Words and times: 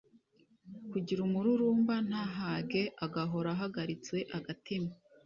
kugira 0.91 1.19
umururumba, 1.27 1.95
ntahage, 2.07 2.81
agahora 3.05 3.47
ahagaritse 3.55 4.15
agatima. 4.37 4.91